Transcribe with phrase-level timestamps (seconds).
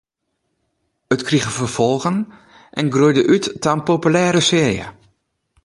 [1.13, 2.17] It krige ferfolgen
[2.79, 4.87] en groeide út ta in populêre searje.